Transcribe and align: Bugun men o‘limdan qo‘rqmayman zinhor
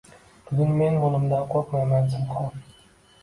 Bugun 0.51 0.71
men 0.77 0.95
o‘limdan 1.09 1.45
qo‘rqmayman 1.53 2.09
zinhor 2.15 2.57